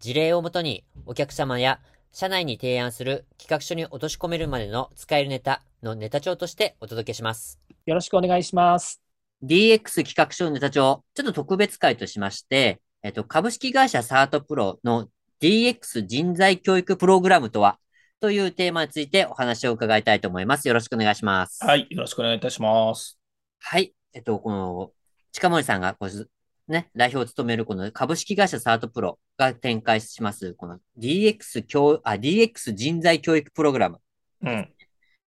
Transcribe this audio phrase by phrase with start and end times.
[0.00, 1.80] 事例をもとにお客様や
[2.12, 7.60] 社内に提案する企画書に落とし込めるまでの使えるネタのネタ帳としてお届けします。
[7.86, 9.00] よろしくお願いします
[9.42, 15.08] DX 企画書のネタ帳、ちょっと特別会としまして、えっと、株式会社サートプロの
[15.40, 17.78] DX 人材教育プログラムとは
[18.20, 20.66] というテーマについてお話を伺いたいと思います。
[20.68, 21.62] よろしくお願いします。
[21.64, 23.18] はいよろしくお願いいたします
[23.60, 23.92] はい。
[24.14, 24.92] えっと、この、
[25.32, 26.30] 近森さんがこう、
[26.68, 33.98] ね、代表を務めるこの株式会社サートプロが展開します、この DX 教、あ、DX 人材教育プログラム。
[34.42, 34.70] うん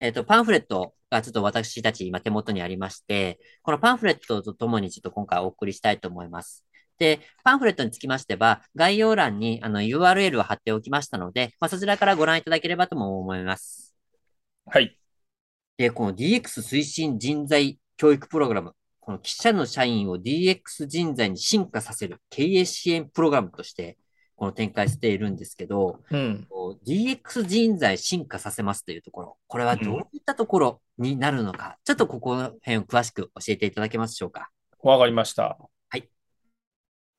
[0.01, 6.65] えっと、パンフレットがちょっと私たち今手元にありまして、このパンフレットとともにちょっと今回お送りしたいと思います。
[6.99, 13.95] で、パンフレットにつきましては、概要欄にあの URL を貼っておきましたので、まあ、そちらからご覧いただければとも思います。
[14.67, 14.97] はい
[15.81, 18.75] で、この DX 推進人材教育プログラム、
[19.11, 23.99] この記者の社員を DX 人材に進化させる経営支援プログラムとして、
[24.37, 26.47] この展開しているんですけど、うん
[26.87, 34.49] DX 人材進化させますというところ、これはどういったところになるのか、ちょっとここの辺を詳しく教えていただけますでしょうか？
[34.85, 35.59] わかりました。
[35.89, 36.09] はい。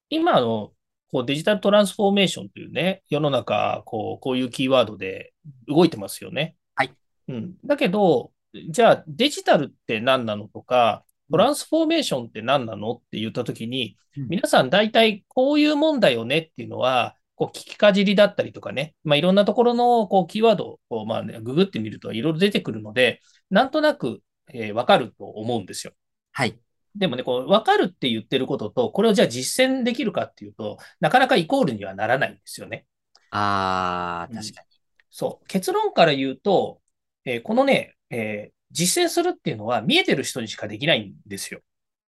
[0.09, 0.71] 今の
[1.11, 5.33] こうデジタルトランスフォーメーションというね、世の中、こう、こういうキーワードで
[5.67, 6.55] 動いてますよね。
[6.73, 6.93] はい。
[7.27, 7.55] うん。
[7.65, 8.31] だけど、
[8.69, 12.91] じゃあデジタルって何なのとか、トランスフォーメーションって何なの？
[12.91, 24.21] って言ったときに、うん皆さん大体こういうもんだよねっていうのは、こう聞きかじりだったりとかね、まあ、いろんなところのこうキーワードをまあね、ググってみるといろいろ出てくるので、なんとなく、
[24.53, 25.93] えーわかると思うんですよ。
[26.33, 26.59] はい。
[26.93, 32.85] でもね、こう、分かるって言ってることと、これをじゃあ実践できるかっていうと、なかなかイコールにはならないんですよね。
[33.29, 34.63] あー、うん確か
[35.09, 35.47] そう。
[35.47, 36.81] 結論から言うと、
[37.23, 41.61] えーこのね、えー実践するっていうのは見えてる人にしかできないんですよ。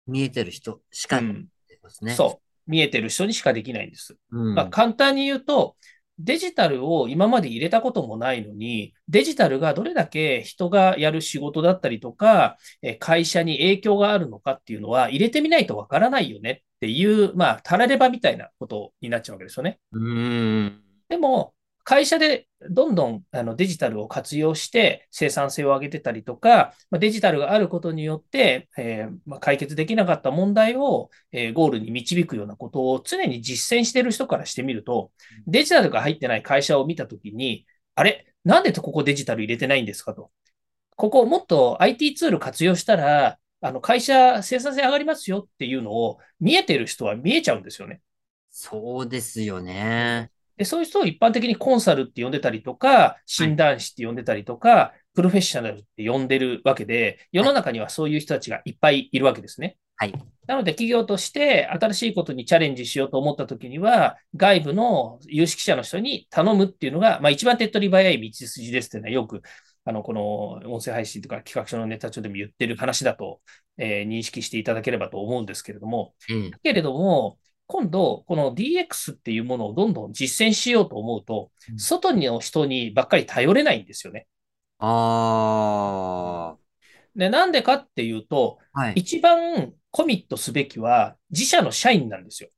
[0.07, 0.13] に。
[0.13, 2.13] 見えてる人しかうんですね。
[2.13, 2.71] そう。
[2.71, 4.15] 見えてる人にしかできないんです。
[4.31, 4.55] うん。
[4.55, 5.75] まあ、簡単に言うと、
[6.19, 19.79] デジタルを今まで入れたこともないのに、デジタルがどれだけ人がやる仕事だったりとか、えー会社に影響があるのかっていうのは入れてみないとわからないよねっていう、まあ、たらればみたいなことになっちゃうわけですよね。
[19.91, 20.81] うーん。
[21.09, 35.11] でも、会社でどんどんあのデジタルを活用して生産性を上げてたりとか、まあデジタルがあることによって、えーまあ解決できなかった問題を、えーゴールに導くようなことを常に実践してる人からしてみると、
[35.45, 38.27] デジタルが入ってない会社を見たときに、あれ？
[38.45, 40.31] なんでここデジタル入れてないんですかと。
[40.95, 48.01] ここもっと IT ツール活用したら、あの会社生産性上がりますよっていうのを見えてる人は見えちゃうんですよね。
[48.51, 50.31] そうですよね。
[50.57, 59.77] で、そういう人を一般的にコンサルって呼んでたりとか、診断士って呼んでたりとか、プロフェッショナルって呼んでるわけで、世の中にはそういう人たちがいっぱいいるわけですね。
[59.97, 60.13] はい。
[60.47, 69.41] なので、企業として新しいことにチャレンジしようと思ったときには、外部の有識者の人に頼むっていうのが、まあ一番手っ取り早い道筋ですっていうのはよく、
[69.85, 73.41] あの、この音声配信とか企画書のネタ帳でも言ってる話だと、
[73.77, 76.51] えー認識していただければと思うんですけれども、うん。
[76.51, 77.37] だけれども、
[77.73, 84.27] 今度、この DX っていうものをどんどん実践しようと思うとう、ん外の人にばっかり頼れないんですよね。
[84.77, 86.55] あ
[87.15, 88.79] で、なんでかっていうと、ー。
[88.79, 88.93] はい。
[88.97, 92.49] 一番コミットすべきは自社の社員なんですよ。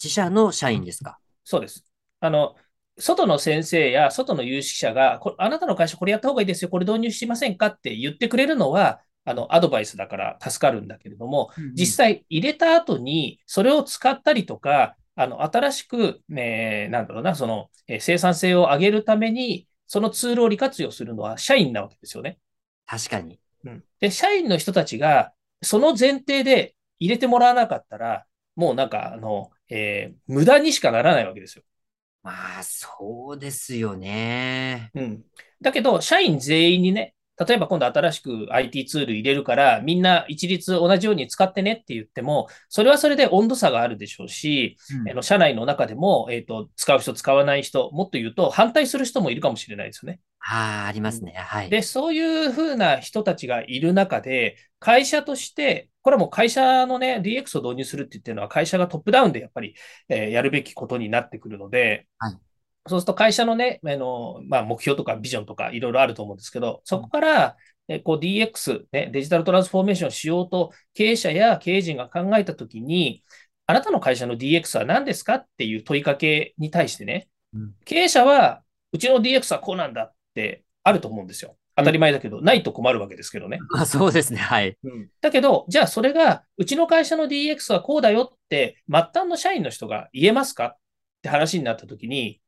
[0.00, 1.18] 自社の社員ですか。
[1.42, 1.84] そうです。
[2.20, 2.54] あの、
[2.98, 22.38] 外の先生や外の有識者が、こあなたの会社これやった方がいいですよ、これ導入してませんかって言ってくれるのは、あの、アドバイスだから助かるんだけれども、実際入れた後に、それを使ったりとか、あの、新しく、えーなんだろうな、その、えー生産性を上げるために、そのツールを利活用するのは社員なわけですよね。
[22.86, 23.40] 確かに。
[23.64, 23.84] うん。
[24.00, 31.64] で、社員の人たちが、その前提で入れてもらわなかったら、もうなんか、あの、えー無駄にしかならないわけですよ。
[32.22, 34.90] まあ、そうですよね。
[34.94, 35.24] うん。
[35.60, 37.14] だけど、社員全員にね、
[37.46, 50.20] 例えば今度新しく IT ツール入れるから、みんな一律同じように使ってねって言っても、それはそれで温度差があるでしょうし、うん、あの社内の中でも、えっ、ー、と、使う人、使わない人、もっと言うと反対する人もいるかもしれないですよね。
[50.40, 51.32] ああ、ありますね。
[51.32, 51.70] はい。
[51.70, 59.74] で、そういうふうな人たちがいる中で、会社として、これはもう会社のね、DX を導入するって言ってるのは、会社がトップダウンでやっぱり、
[60.08, 62.38] えー、やるべきことになってくるので、はい、
[62.88, 67.56] そうすると会社のね、あの、まあ、目標とかビジョンとかいろいろあると思うんですけど、そこから、
[67.88, 73.24] えこう DX、ね、デジタルトランスフォーメーションしようと経営者や経営陣が考えたときに、
[73.66, 78.62] あなたの会社の DX は何ですかっていう問いかけに対してね、うん、経営者は、
[78.92, 81.56] うちの DX はこうなんだってあると思うんですよ。
[81.76, 83.58] 当たり前だけど、うん、ないと困るわけですけどね。
[83.76, 84.38] あ そうですね。
[84.38, 85.08] はい、うん。
[85.20, 90.76] だけど、じゃあそれが、うちの会社の DX はこうだよって、末端の社員の人が言えますかっ
[91.22, 92.39] て話になったときに、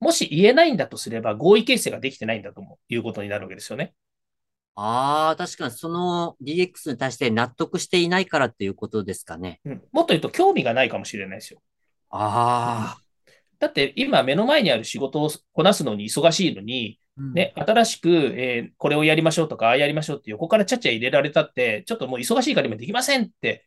[0.00, 3.94] もし言えないんだとすれば、合意形成ができてないんだということになるわけですよね。
[4.74, 9.60] ああ、確かにその DX に対して納得していないからっていうことですかね。
[9.64, 11.60] うん、もっと言うと興味がないかもしれないですよ。
[12.08, 13.02] ああ。
[13.58, 23.66] だって今目の前にある仕事をこなすのに忙しいのに、うん、ね、新しく、えー、これをやりましょうとか、ああやりましょうって横からちゃっちゃ入れられたって、ちょっともう忙しいから今できませんって、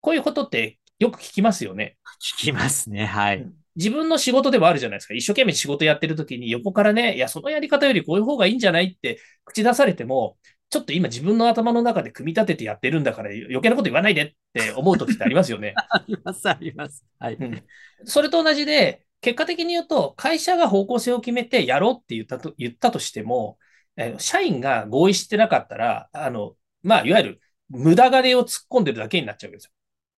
[0.00, 1.96] こういうことってよく聞きますよね。
[2.20, 3.04] 聞きますね。
[3.04, 3.50] はい。
[3.76, 5.14] 自分の仕事でもあるじゃないですか。
[5.14, 10.36] 一生懸命仕事やってる時に横からね、いや、そのやり方よりこういう方がいいんじゃないって口出されても、
[10.70, 15.74] ちょっと今自分の頭の中で組み立ててやってるんだから余計なこと言わないでって思う時ってありますよね。
[15.90, 17.04] あります、あります。
[17.18, 17.62] はい、うん。
[18.04, 23.58] それと同じで、結果的に言うと、会社が方向性を決めてやろうって言ったと言ったとしても、
[23.96, 29.70] え社員が合意してなかったら、あの、まあ、いわゆる無駄金を突っ込んでるだけになっちゃうわけですよ。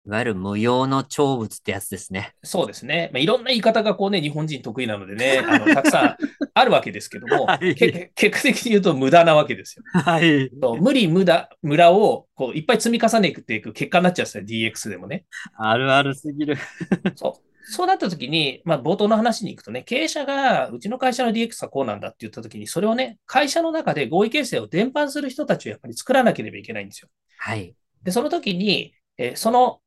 [0.06, 2.34] いわゆる無用の長物ってやつですね。
[2.42, 3.08] そうですね。
[3.14, 6.16] まあ、いろんな言い方がこうね、日本人得意なのでね、 あのたくさん
[6.52, 9.84] あるわけですけども、はい、結果的に言うと無駄なわけですよ。
[9.92, 10.50] はい。
[10.80, 15.24] 無理無駄、無駄をこういっぱい積み重ねていく結果になっちゃうんですよ、DX でもね。
[15.56, 16.58] あるあるすぎる。
[17.16, 17.54] そう。
[17.66, 27.08] そうなった時に、まあ、冒頭の話に行くとね、経営者が、うちの会社の DX はこうなんだって言った時に、それをね、会社の中で合意形成を伝播する人たちをやっぱり作らなければいけないんですよ。
[27.38, 27.74] はい。
[28.02, 29.80] で、その時に、えー、その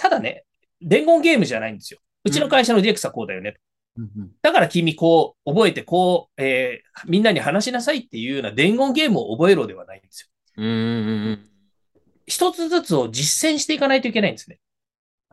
[0.00, 0.44] ただね、
[0.80, 2.00] 伝言ゲームじゃないんですよ。
[2.24, 3.56] うちの会社の DX はこうだよね。
[3.98, 10.28] うん、だから君こう覚えてこう、えー、みんなに話しなさいっていうような伝言ゲームを覚えろではないんですよ。
[10.56, 11.46] うん
[12.26, 14.58] 一つずつを実践していかないといけないんですね。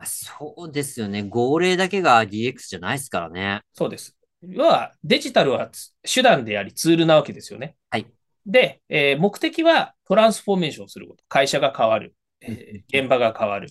[0.03, 1.23] そうですよね。
[1.23, 3.61] 号令だけが DX じゃないですからね。
[3.73, 4.17] そうです。
[4.43, 5.69] 要はデジタルは
[6.03, 7.75] 手段でありツールなわけですよね。
[7.89, 8.07] はい。
[8.45, 11.23] で、えー、目的はトランスフォーメーションすること。
[11.29, 12.15] 会社が変わる。
[12.41, 13.69] えー、現場が変わる。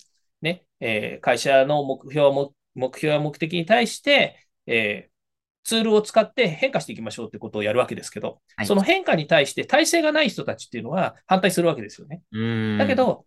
[0.79, 5.11] ね、えー、会社の目標も、目標や目的に対して、えー、
[5.67, 12.21] ツールを使って変化していきましょうってことをやるわけですけど、はい、その変化に対して体制がない人たちっていうのは反対するわけですよね。
[12.77, 13.25] だけど、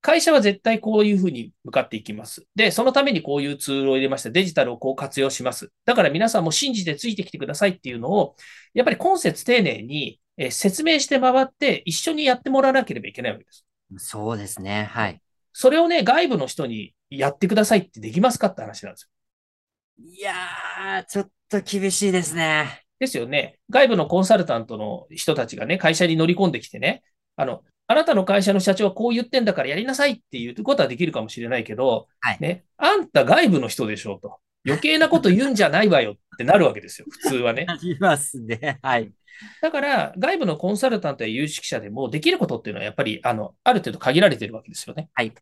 [0.00, 2.46] 会社は絶対こういうふうに向かっていきます。
[2.54, 4.30] で、そのためにこういうツールを入れました。
[4.30, 5.72] デジタルをこう活用します。
[5.86, 8.36] だから皆さんも信じてついてきてくださいっていうのを、
[8.74, 10.20] やっぱり今節丁寧に
[10.50, 13.66] 説明して回って一緒にやってもらわなければいけないわけです。
[13.96, 14.84] そうですね。
[14.92, 15.20] はい。
[15.60, 19.10] それをね、外部の人にやってくださいってできますかって話なんです
[19.98, 20.08] よ。
[20.08, 22.84] いやー、ちょっと厳しいですね。
[23.00, 23.58] ですよね。
[23.68, 27.02] 外部のコンサルタントの人たちがね、会社に乗り込んできてね、
[27.34, 34.38] あの、あなたの会社の社長はこう言ってんだからやりなさいっていうことはできるかもしれないけど、はい、ね、あんた外部の人でしょうと。
[34.64, 37.64] 余計なこと言うんじゃないわよってなるわけですよ、普通はね。
[37.68, 38.78] ありますね。
[38.80, 39.10] はい。
[39.62, 45.10] だから、外部のコンサルタントや有識者でもできることっていうのはやっぱり、あの、ある程度限られてるわけですよね。
[45.14, 45.32] はい。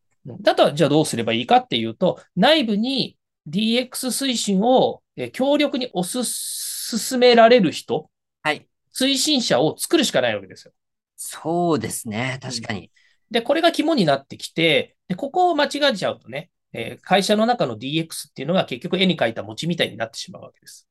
[0.41, 3.17] だと、じゃあどうすればいいかっていうと、内部に
[3.49, 5.03] DX 推進を
[5.33, 8.11] 強力に推す、進められる人、
[8.43, 8.69] はい。
[8.95, 10.73] 推進者を作るしかないわけですよ。
[11.17, 12.39] そうですね。
[12.43, 12.91] 確かに。
[13.31, 20.89] で、これが肝になってきて、でここを間違えちゃうとね、えー、会社の中の DX っていうのが結局絵に描いた餅みたいになってしまうわけです。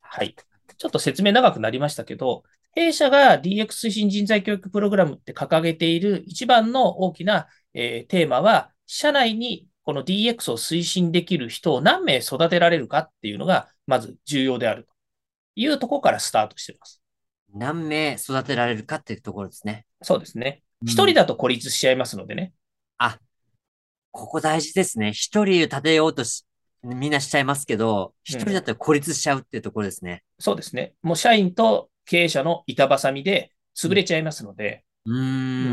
[0.00, 0.34] はい。
[0.82, 14.92] ちょっと説明長くなりましたけど、弊社が DX 推進人材教育プログラムって掲げている一番の大きな、えー、テーマは、社内にこの DX を推進できる人を何名育てられるかっていうのが、まず重要であると
[15.54, 17.00] いうところからスタートしています。
[17.54, 19.86] 何名育てられるかっていうところですね。
[20.02, 20.64] そうですね。
[20.84, 22.52] 一、人だと孤立しちゃいますのでね。
[22.98, 23.20] あ、
[24.10, 25.12] ここ大事ですね。
[25.12, 26.44] 一人立てようとし、
[26.82, 30.42] みんなしちゃいますけど、一人だったら孤立しちゃうっていうところですね、うん。
[30.42, 30.94] そうですね。
[31.02, 35.20] もう社員と経営者の板挟みで潰れちゃいますので、うん、う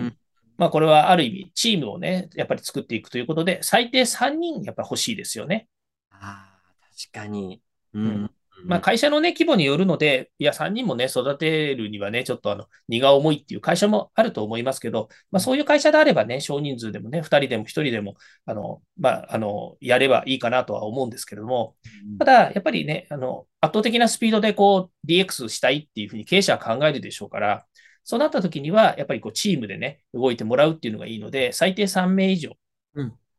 [0.07, 0.17] ん
[0.57, 5.67] まあこれはある意味チームをね、やっぱり作っていくということで、最低3人やっぱ欲しいですよね。
[6.11, 7.61] ああ、確かに。
[7.93, 8.05] うん。
[8.05, 8.31] うん、
[8.65, 21.75] まあ、会社のね、規模によるので、いや、3人もね、育てるにはね、ちょっとあの、荷が重いっていう会社もあると思いますけど、まあ、そういう会社であればね、少人数でもね、2人でも1人でも、あの、まあ、あの、やればいいかなとは思うんですけれども、
[22.17, 27.65] ただ、やっぱりね、あの、圧倒的なスピードでこう、DX したいっていうふうに経営者は考えるでしょうから、
[28.03, 32.57] そうなった時には、やっぱりこう、チームでね、動いてもらうっていうのがいいので、最低3名以上、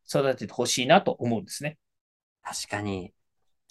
[0.07, 1.77] 育ててほしいなと思うんですね。
[2.43, 3.13] 確かに。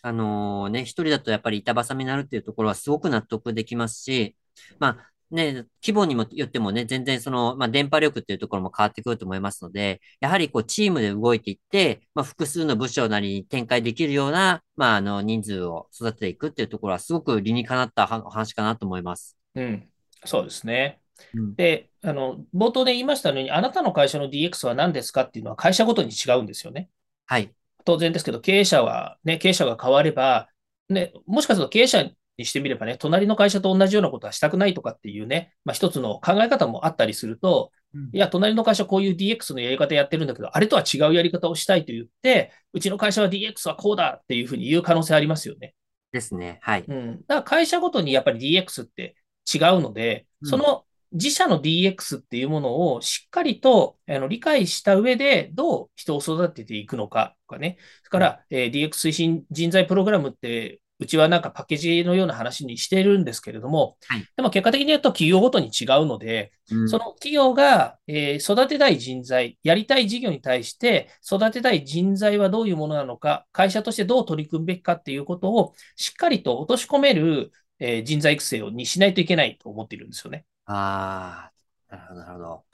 [0.03, 4.37] あのね、一人だとやっぱり板挟みになるっていうところはすごく納得できますし、
[4.79, 19.37] まあね、規模にもよってもね、全然その、まあ電波力っていうところも変わってくると思いますので、やはりこうチームで動いていって、まあ複数の部署なりに展開できるような、まああの人数を育てていくっていうところはすごく理にかなった話かなと思います。
[19.55, 19.89] うん、
[20.25, 21.01] そうですね。
[21.35, 26.89] うん、で、あの、冒頭で言いましたように、あなたの会社の DX は何ですかっていうのは会社ごとに違うんですよね。
[27.27, 27.53] はい。
[27.85, 30.49] 当然ですけど、経営者は、ね、経営者が変われば、
[30.89, 45.75] ね、もしかすると経営者にしてみればね、隣の会社と同じようなことはしたくないとかっていうね、まあ、一つの考え方もあったりすると、うん、いや、隣の会社こういう DX のやり方やってるんだけど、あれとは違うやり方をしたいと言って、うちの会社は DX はこうだっていうふうに言う可能性ありますよね。
[46.13, 46.59] ですね。
[46.63, 46.85] はい。
[46.87, 47.17] うん。
[47.27, 49.15] だから会社ごとにやっぱり DX って
[49.53, 57.79] 違うので、その自社の DX っていうものをしっかりとあの理解した上で、どう人を育てていくのかとかね。
[58.05, 80.45] それから、えー、DX 推進人材プログラムって、うちはなんかパッケージのような話にしてるんですけれども、はい、でも結果的に言うと企業ごとに違うので、うん、その企業が、えー、育てたい人材、やりたい事業に対して育てたい人材はどういうものなのか、会社としてどう取り組むべきかっていうことをしっかりと落とし込める、えー、人材育成をにしないといけないと思っているんですよね。
[80.73, 81.51] あ
[81.89, 82.65] あ、なるほど、なるほど。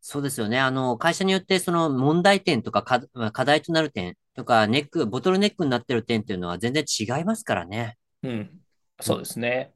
[0.00, 0.58] そうですよね。
[0.60, 3.00] あの、会社によってその問題点とか課
[3.32, 7.96] 課題となる点とか、ネック、ボトルネックになってる点っていうのは全然違いますからね。
[8.22, 8.60] うん。
[9.00, 9.72] そうですね。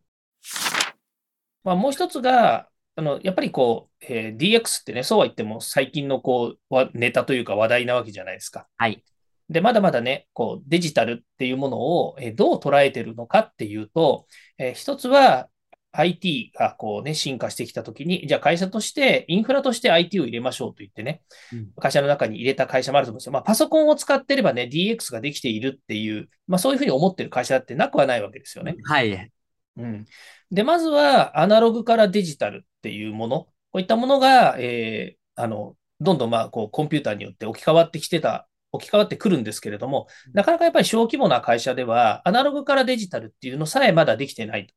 [1.65, 8.67] まあ、もう一つが、あの、やっぱりこう、えー DX ってね、そうは言っても最近のこう、わネタというか話題なわけじゃないですか。
[8.77, 9.03] はい。
[9.49, 14.27] で、まだまだね、こう、デジタルっていうものを、えーどう捉えてるのかっていうと、
[14.59, 15.49] えー一つは、
[15.93, 23.33] IT がこうね、進化してきたときに、じゃあ会社として、インフラとして IT を入れましょうと言ってね、うん、会社の中に入れた会社もあると思うんですよ。
[23.33, 28.77] まあ、パソコンを使ってればね、DX ができているっていう、まあ、そういうふうに思ってる会社ってなくはないわけですよね。
[28.85, 29.31] はい。
[29.77, 30.05] うん。
[30.51, 44.69] で、まずは、アナログからデジタルっていうもの、こういったものが、えー、あの、どんどんまあ、こう、コンピューターによって置き換わってきてた置き換わってくるんですけれども、なかなかやっぱり小規模な会社では、アナログからデジタルっていうのさえまだできてない。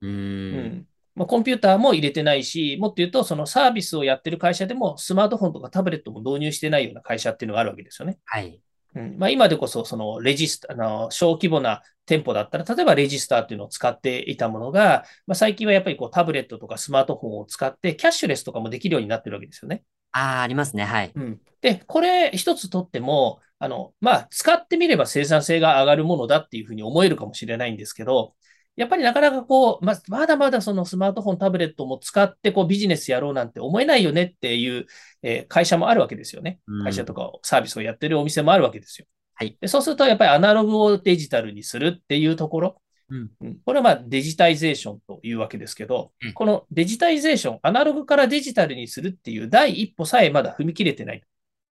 [0.00, 8.18] うん、まあ、コンピューターも入れてないし、もっと言うと、そのサービスをやってる会社でも、スマートフォンとかタブレットも導入してないような会社っていうのがあるわけですよね。
[8.24, 8.60] はい。
[8.94, 19.82] うんまあ、今でこそ、そのレジスタ、あの、小規模な店舗だったら、例えばレジスターっていうのを使っていたものが、まあ、最近はやっぱりこうタブレットとかスマートフォンを使って、キャッシュレスとかもできるようになってるわけですよね。
[20.12, 20.84] ああ、ありますね。
[20.84, 21.12] はい。
[21.14, 21.40] うん。
[21.60, 28.34] で、これ一つとっても、あの、まあ、使ってみれば生産性が上がるものだっていうふうに思えるかもしれないんですけど、
[28.78, 34.86] やっぱりなかなかこう、ま、まだまだそのスマートフォン、タブレットも使ってこうビジネスやろうなんて思えないよねっていう、
[35.22, 36.60] えー、会社もあるわけですよね。
[36.84, 39.06] 会社とかサービスをやってるお店もあるわけですよ。
[39.34, 39.58] はい。
[39.60, 42.80] でそうするとやっぱりアナログをデジタルにするっていうところ。
[43.10, 43.30] うん、
[43.64, 51.22] これはまあデジタイゼーションというわけですけど、うん、このデジタイゼーション、アナログからデジタルにするっていう第一歩さえまだ踏み切れてない。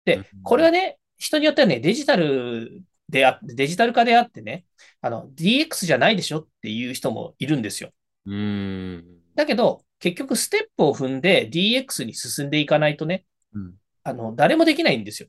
[0.04, 4.64] で、これはね、人によってはね、デジタルであデジタル化であってね、
[5.00, 7.90] あの、DX じゃないでしょっていう人もいるんですよ。
[8.26, 15.28] うんだけど、結局ステップを踏んで DX に進んでいかないとね、うん、あの、誰もできないんですよ。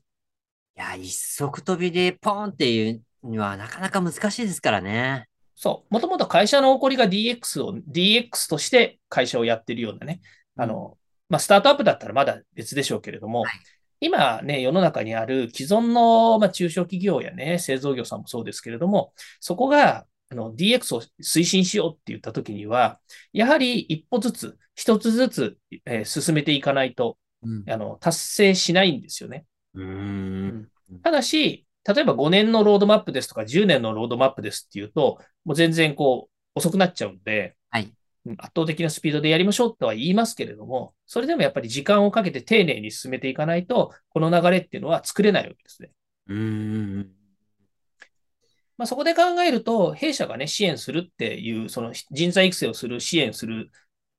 [0.76, 5.26] いや、一足飛びでポーンっていうにはなかなか難しいですからね。
[5.54, 5.92] そう。
[5.92, 10.20] もともと会社の起こりが DX を、DX として会社をやってるようなね、
[10.56, 10.96] あの、
[11.28, 13.52] まあ、スタートアップだったらまだ別でしょうけれども、はい、
[14.00, 23.00] 今ね、世の中にある既存の、まあ、中小企業やね、製造業さんもそうですけれども、そこがあの DX を推進しようって言ったときには、
[23.32, 29.44] やはり一歩ずつ、一つずつ、えー、進めていかないと、うん、あの達成しないんですよね。
[29.74, 30.68] うん。
[31.02, 37.92] ただし、例えば5年のロードマップですとか10年のロードマップですっていうと、もう全然こう遅くなっちゃうので、はい、
[38.38, 45.90] 圧倒的なスピードでやりましょうとは言いますけれども、それでもやっぱり時間をかけて丁寧に進めていかないと、この流れっていうのは作れないわけですね。
[46.28, 47.10] うん
[48.76, 53.72] まあ、そこで考えると、弊社がね、支援するっていう、その人材育成をする、支援する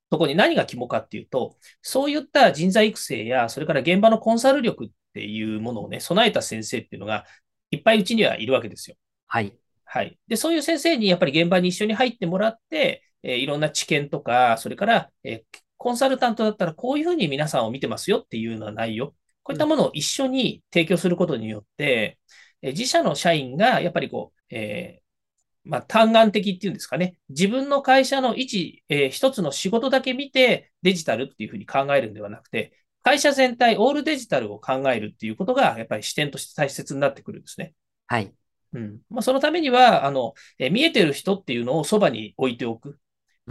[0.10, 7.25] ところに何が肝かっていうと、そういった人材育成や、それから現場のコンサル力っていうものをね、備えた先生っていうのが、
[7.72, 8.98] いっぱいうちにはいるわけですよ。
[9.27, 9.53] はい。
[9.86, 10.20] はい。
[10.27, 19.07] で、そういう先生にやっぱり現場に一緒に入ってもらって、えー、いろんな知見とか、それから、えー、コンサルタントだったらこういうふうに皆さんを見てますよっていうような内容、
[19.43, 22.19] こういったものを一緒に提供することによって、
[22.61, 27.17] えー、自社の社員がやっぱりこう、えー、まあ、単眼的っていうんですかね。
[27.29, 32.73] 自分の会社の一、えー、一つの仕事だけ見てデジタルっていうふうに考えるんではなくて、
[33.03, 37.73] 会社全体、オールデジタルを考えるっていうことが、やっぱり視点として大切になってくるんですね。
[38.07, 38.33] はい。
[38.73, 38.99] うん。
[39.09, 42.99] まあ、そのためには、あの、え見えてる人っていうのをそばに置いておく。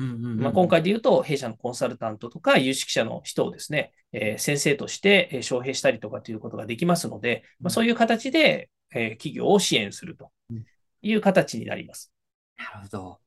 [0.03, 10.31] まあ、今回で言うと、弊社のコンサルタントとか有識者の人をですね、えー、先生として招聘したりとかということができますので、まあ、そういう形で、えー、企業を支援すると
[11.03, 12.13] いう形になります。
[12.57, 13.19] なるほど。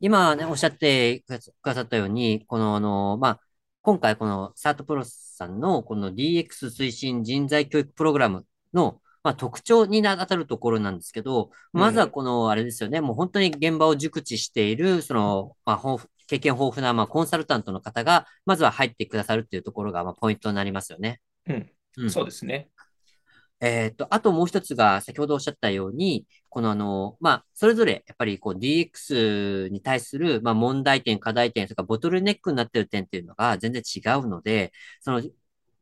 [0.00, 3.40] 今ね、おっしゃってくださったように、この、あの、まあ、
[3.82, 15.96] 今回このサートプロさんのこの DX 推進人材教育プログラムのまあ、特徴に当たるところなんですけど、まずはこの、あれですよね、もう本当に現場を熟知している、その、まあ、
[16.26, 21.20] 経験豊富な、まあ、コンサルタントの方が、まずは入ってくださるっていうところが、まあ、ポイントになりますよね。
[21.46, 21.70] うん。
[21.96, 22.68] うん、そうですね。
[23.60, 35.22] えっと、あともう一つが、先ほどおっしゃったように、このあの、まあ、それぞれ、やっぱりこう DX に対する、まあ、問題点、課題点、とかボトルネックになっている点っていうのが全然違うので、その、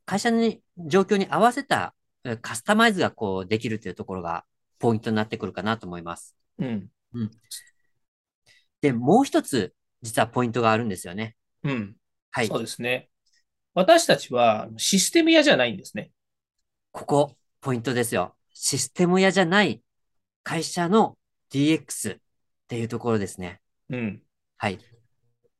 [0.06, 1.94] 会社の状況に合わせた
[2.40, 4.44] カスタマイズがこうできるというところが
[4.78, 6.34] ポイントになってくるかなと思います。
[6.58, 6.88] うん。
[7.12, 7.30] うん。
[8.80, 11.36] で、もう一つ、実はポイントがあるんですよね。
[11.62, 11.96] うん。
[12.30, 12.48] はい。
[12.48, 13.08] そうですね。
[13.74, 16.10] 私たちはシステム屋じゃないんですね。
[16.92, 18.34] ここ、ポイントですよ。
[18.54, 19.82] システム屋じゃない
[20.42, 21.18] 会社の
[21.52, 22.18] DX っ
[22.68, 23.60] ていうところですね。
[23.90, 24.22] うん。
[24.56, 24.78] はい。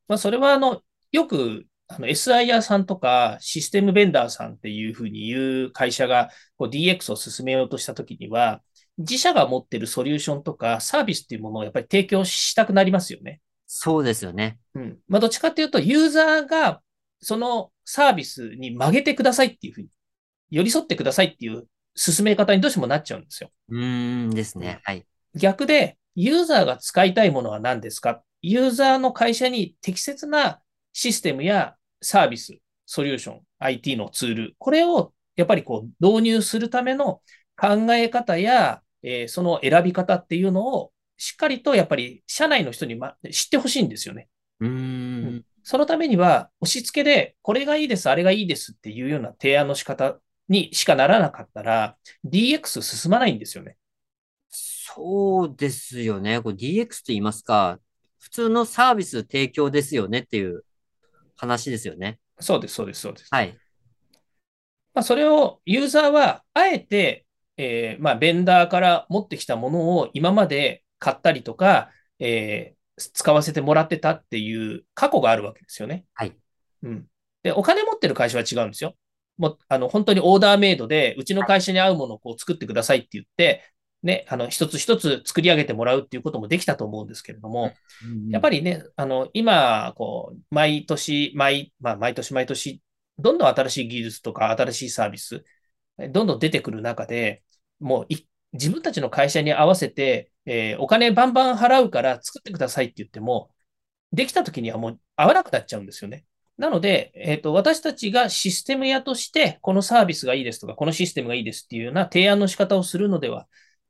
[0.08, 0.82] まあ、それは、あの、
[1.12, 8.60] よくあの SIR さんとかシステムベンダーさんっていうふうに言う会社がこう DX を進めようとしたときには、
[8.98, 13.40] 自社が持ってるソリューションとかサービスっていうものをやっぱり提供したくなりますよね。
[13.66, 14.58] そうですよね。
[14.74, 14.98] うん。
[15.08, 16.80] まあ、どっちかっていうと、ユーザーが
[17.20, 19.88] そのサービスに曲げてくださいっていうふうに、
[20.50, 23.50] 寄り添ってくださいっていう進め方にどうしてもなっちゃうんですよ。
[23.68, 24.80] うーんですね。
[24.84, 25.06] はい。
[25.34, 28.22] 逆で、ユーザーが使いたいものは何ですか？
[28.40, 30.60] ユーザーの会社に適切な
[30.98, 32.54] システムやサービス、
[32.86, 37.20] ソリューション、IT のツール、これをやっぱりこう導入するための
[37.54, 44.28] 考え方や、えー、その選び方っていうのをしっかりとやっぱり社内の人に、ま、知ってほしいんですよね。
[44.60, 50.16] うん、そのためには押し付けでこれがいいです、あれがいいですっていうような提案の仕方
[50.48, 53.76] にしかならなかったら DX 進まないんですよね。
[54.48, 56.40] そうですよね。
[56.40, 57.78] これ DX と言いますか、
[58.18, 60.64] 普通のサービス提供ですよねっていう
[61.36, 62.18] 話ですよね。
[62.38, 63.28] そうです、そうです、そうです。
[63.30, 63.56] はい。
[64.94, 76.04] まあ、それをユーザーは、あえて、えー、まあ、ベンダーから持ってきたものを今まで買ったりとか、えー、使わせてもらってたっていう過去があるわけですよね。
[76.14, 76.36] はい。
[76.82, 77.06] うん。
[77.42, 78.94] で、お金持ってる会社は違うんですよ。
[79.38, 83.62] もう、あの、本当にオーダーメイドで、うちの会社に合うものをこう作ってくださいって言って、
[84.06, 87.74] ね、あの、一つ一つ作り上げてもらうっていうこともできたと思うんですけれども、
[88.30, 92.80] やっぱりね、あの、今、こう、毎年、毎、まあ、毎年毎年、
[93.18, 95.44] どんどん新しい技術とか新しいサービス、
[96.10, 97.42] どんどん出てくる中で、
[97.80, 98.06] もう
[98.52, 103.50] 自分たちの会社に合わせて、えー、お金バンバン払うから作ってくださいって言っても、
[104.12, 106.24] できた時にはもう合わなくなっちゃうんですよね。
[106.58, 113.46] なので、えっ、ー、と、私たちがシステム屋として、このサービスがいいですとか、このシステムがいいですっていうような提案の仕方をするのでは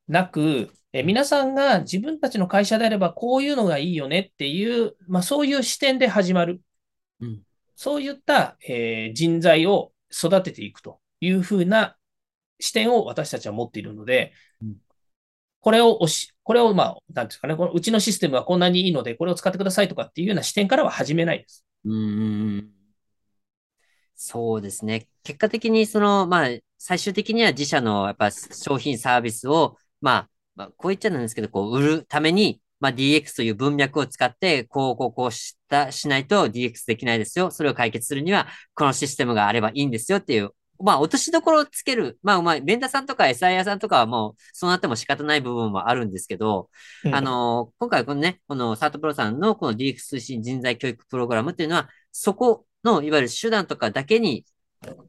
[0.08, 6.62] なく、え皆さんが自分たちの会社であればこういうのがいいよねっていう、まあ、そういう視点で始まる。
[7.20, 7.42] うん、
[7.74, 11.96] そういった、えー、人材を育てていくというふうな
[12.60, 14.76] 視点を私たちは持っているので、うん、
[15.60, 21.64] これをし、これを、まあ、なんですかね、このうちのシステムはこんなにいいので、これを使ってくださいとかっていうような視点からは始めないです。
[21.84, 22.70] うん。
[24.14, 25.08] そうですね。
[25.24, 37.50] 結果的に、その、まあ、最終的には自社のやっぱ商品サービスをまあ、まあ、こう言っちゃなんですけど、こう、売るために、まあ、DX という文脈を使って、こう、こう、こうした、しないと DX できないですよ。
[37.50, 42.18] それを解決するには、このシステムがあればいいんですよっていう、まあ、落としどころをつける。
[42.22, 46.70] まあ、まあ、ベンダーさんとか SIR さんとかはもう、そうなっても仕方ない部分もあるんですけど、
[47.04, 54.44] うん、あの、今回このね、このサートプロさんのこの DX 推進人材教育プログラムっていうのは、そこの、いわゆる手段とかだけに、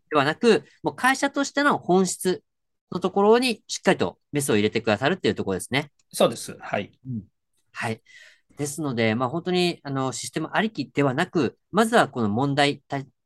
[0.09, 2.43] ではなく、もう会社としての本質
[2.91, 5.91] のところにしっかりとメスを入れてくださるっていうところですね。
[6.11, 6.57] そうです。
[6.59, 6.91] はい。
[7.07, 7.23] うん、
[7.73, 8.01] はい。
[8.57, 12.81] ですので、まあ本当にあのシステムありきではなく、まずはこの問題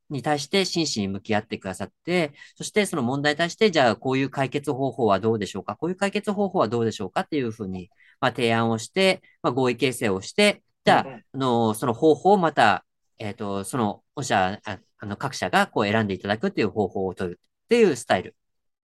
[0.09, 5.75] に対して真摯に向き合ってくださって、そしてその問題に対して、じゃあこういう解決方法はどうでしょうか？
[5.75, 12.85] こういう解決方法はどうでしょうかっていうふうに、まあ、提案をして、まあ、合意形成をして、じゃあ、あの、その方法をまた、
[13.19, 18.35] えっ、ー、と、その、お社、ああの、各社がこう選んでいただくっていう方法を取るっていうスタイル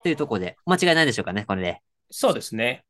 [0.03, 1.79] っていうところで、間違いないでしょうかね、これで。
[2.11, 2.83] そうですね。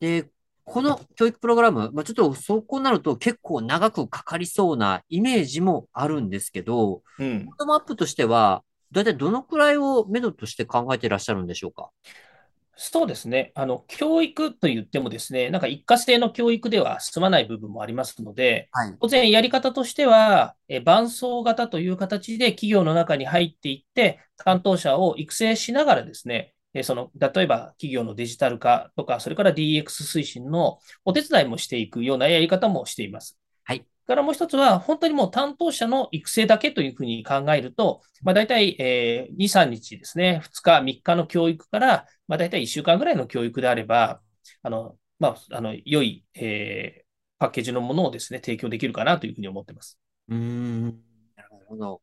[0.00, 0.28] で、
[0.64, 11.88] この教育プログラム、まあ、ちょっとそこになると結構長くかかりそうなイメージもあるんですけど、うん、ボトムアップとしては、大体どのくらいを目処として考えていらっしゃるんでしょうか？
[12.74, 13.52] そうですね。
[13.54, 33.38] あの、教育と言ってもですね、なんか一過性の教育では進まない部分もありますので、はい、当然やり方としては、え伴走型という形で企業の中に入っていって、担当者を育成しながらですね、その、例えば企業のデジタル化とか、それから DX 推進のお手伝いもしていくようなやり方もしています。
[34.06, 44.20] からもう一つは、本当にもう担当者の育成だけというふうに考えると、まあ、大体、えー、2、3日ですね、2日、3日の教育から、まあ、大体1週間ぐらいの教育であれば、
[44.62, 47.02] あの、まあ、あの、良い、えー、
[47.38, 49.98] パッケージのものをですね、提供できるかなというふうに思ってます。
[50.28, 50.84] うん、
[51.36, 52.02] なるほど。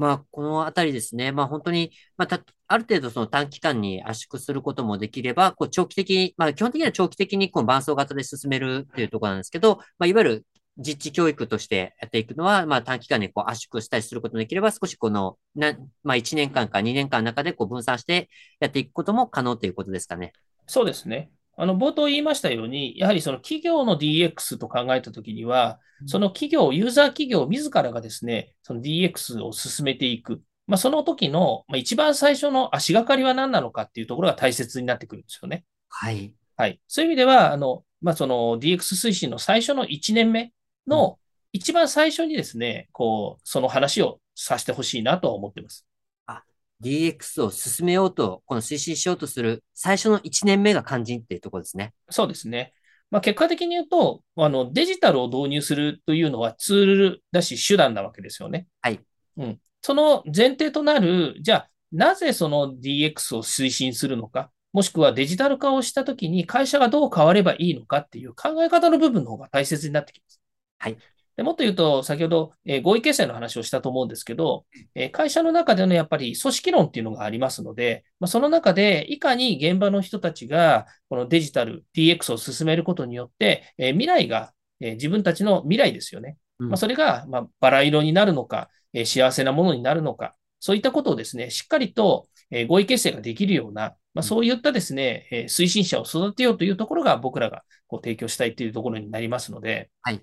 [0.00, 1.30] まあ、このあたりですね。
[1.30, 10.46] まあ、本当に、まあ、ある程度その短期間に圧縮することもできれば、こう長期的に、まあ、基本的には長期的にこの伴走型で進めるっていうところなんですけど、まあ、いわゆる
[10.80, 20.32] 実地教育としてやっていくのは、まあ、短期間にこう圧縮したりすることもできれば、少しこの、な、まあ、1年間か2年間の中でこう分散してやっていくことも可能ということですかね。
[20.66, 21.30] そうですね。
[21.56, 30.40] あの、冒頭言いましたように、やはりその企業の DX と考えたときには、その企業、ユーザー企業自らがですね、その DX を進めていく。
[30.66, 35.64] まあ、その時の、まあ、一番最初の足がかりは何なのかっていうところが大切になってくるんですよね。
[35.88, 36.32] はい。
[36.56, 36.80] はい。
[36.88, 40.52] そういう意味では、あの、まあ、その DX 推進の最初の1年目
[40.86, 41.18] の、
[41.52, 45.86] 一番最初にですね、こう、その話をさせてほしいなとは思ってます。
[46.26, 46.44] あ、
[46.82, 51.92] DX を進めようと、この推進しようとする最初の1年目が肝心っていうところですね。
[52.08, 52.72] そうですね。
[53.10, 58.68] まあ、結果的に言うと、あの、デジタルを導入するというのはツールだし手段なわけですよね。
[58.80, 59.00] はい。
[59.36, 59.60] うん。
[59.82, 70.40] その前提となる、じゃあ、なぜその DX を推進するのか、もしくはデジタル化をしたときに会社がどう変わればいいのかっていう考え方の部分の方が大切になってきます。
[70.80, 70.96] はい。
[71.36, 86.38] でもっと言うと、先ほど、えー、合意形成の話をしたと思うんですけど、えー、会社の中でのやっぱり組織論っていうのがありますので、まあ、その中でいかに現場の人たちがこのデジタル、DX を進めることによって、えー、未来が、え自分たちの未来ですよね。
[86.58, 100.20] まあ、それが、まあ、バラ色になるのか、え幸せなものになるのか、そういったことをですね、しっかりと、え合意形成ができるような、まあ、そういったですね、え推進者を育てようというところが僕らがこう提供したいというところになりますので、はい。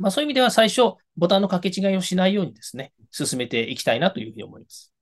[0.00, 4.92] まあ、そういう意味では最初、ボタンの掛け違いをしないようにですね、進めていきたいなというふうに思います。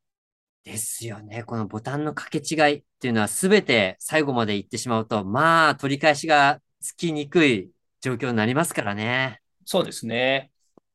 [0.65, 1.45] ですよね。
[1.45, 9.41] このボタンの掛け違いっていうのは全て最後まで行ってしまうと、まあ取り返しがつきにくい状況になりますからね。
[9.65, 10.51] そうですね。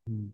[0.06, 0.32] うん、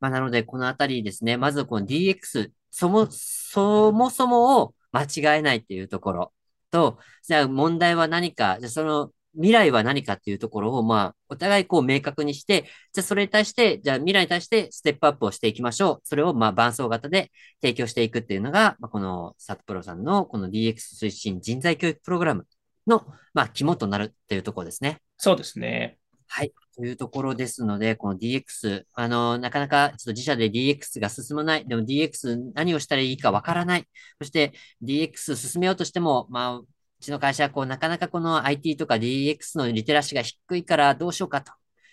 [0.00, 6.32] まあなので、このあたりですね、まずこの DX、そも、そもそもを間違えないっていうところ
[6.70, 16.00] と、じゃあ問題は何か、じゃあその未来は何かっていうところを、まあ、お互いこう明確にして、じゃあそれに対して、じゃあ未来に対してステップアップをしていきましょう。
[16.04, 22.46] それをまあ伴走型で提供していくっていうのが、まあ、このサトプロさんのこの DX 推進人材教育プログラム
[22.86, 25.00] の、まあ、肝となるっていうところですね。
[25.16, 25.98] そうですね。
[26.26, 26.52] はい。
[26.76, 31.66] というところですので、この DX、あの、なかなかちょっと自社で DX が進まない。
[31.66, 33.88] でも DX 何をしたらいいかわからない。
[34.18, 36.68] そして DX 進めようとしても、まあ、う
[37.00, 41.52] ちの会社はこう、なかなかこの IT とか DX のリテラシーが低いからどうしようかと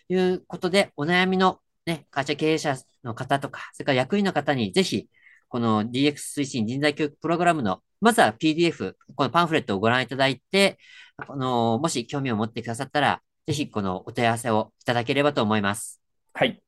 [0.09, 5.07] いうことで、お悩みのね、会社経営者の方とか、それから役員の方にぜひ、
[5.47, 10.77] この DX 推進人材教育プログラムの、まずは PDF、このパンフレットをご覧いただいて、
[11.25, 16.01] この、もし興味を持ってくださったら、ぜひこのお問い合わせをいただければと思います。
[16.33, 16.61] はい。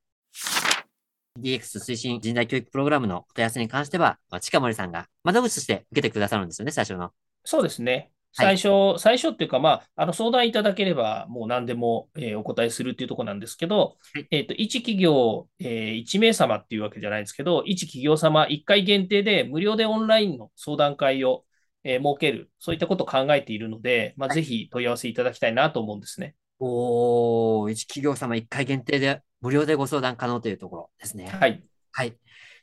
[1.38, 7.12] DX 推進人材教育プログラムのお問い合わせに関しては、近森さんが窓口として受けてくださるんですよね、最初の。
[7.44, 8.10] そうですね。
[8.32, 21.44] 最初、はい、最初っていうか、まあ、あの相談いただければ、もう何でも、えー、お答えするっていうところなんですけど、はい、えっ、ー、と、一企業、えー、1名様っていうわけじゃないですけど、一企業様1回限定で無料でオンラインの相談会を、
[21.82, 26.34] えー、設ける、そういったことを考えているので、まあ、ぜひ問い合わせいただきたいなと思うんですね。
[26.60, 31.26] おー、一企業様1回限定で無料でご相談可能というところですね。
[31.26, 31.62] はい。
[31.92, 32.16] はい。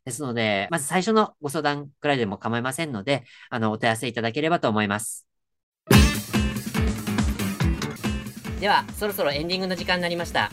[0.06, 5.27] ですので、まず最初のご相談くらいでも構いませんので、あの、お問い合わせいただければと思います。
[8.60, 10.52] では、そろそろエンディングの時間になりました。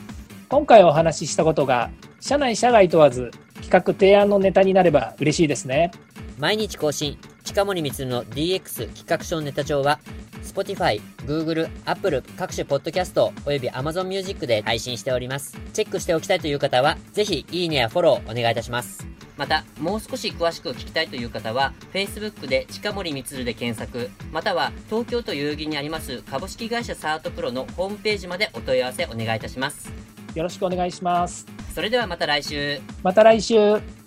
[0.49, 3.31] 今回お話ししたことが、社内社外問わず、
[3.62, 5.90] 企画提案のネタになれば嬉しいですね。
[6.38, 10.00] 毎日更新、近森光の DX 企画書ネタ帳は、
[10.42, 15.57] Spotify、Google、Apple 各種ポッドキャストおよび Amazon Music で配信しております。
[15.74, 19.07] チェックしておきたいという方は、ぜひいいねやフォローお願いいたします。
[19.37, 29.92] また、もう少し詳しく聞きたいという方は、Facebook で近森光で検索、または東京都代々木にあります株式会社サートプロのホームページまでお問い合わせお願いいたします。
[30.35, 31.46] よろしくお願いします。
[31.74, 32.80] それではまた来週。
[33.02, 34.04] また来週。